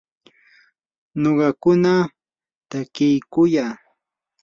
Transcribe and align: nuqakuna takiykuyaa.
nuqakuna 1.21 1.93
takiykuyaa. 2.69 3.73